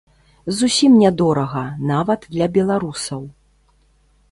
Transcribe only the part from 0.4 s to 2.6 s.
Зусім нядорага, нават для